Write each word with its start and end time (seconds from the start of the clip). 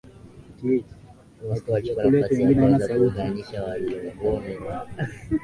Moscow 1.47 1.71
walichukua 1.73 2.11
nafasi 2.11 2.41
ya 2.43 2.53
kwanza 2.55 2.87
kuunganisha 2.87 3.63
Waslavoni 3.63 4.57
wa 4.57 4.87